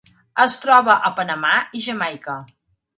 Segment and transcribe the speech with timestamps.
[0.45, 2.43] Es troba a Panamà i Jamaica.